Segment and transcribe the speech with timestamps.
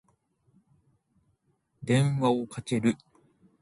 [1.83, 2.95] 電話をかける。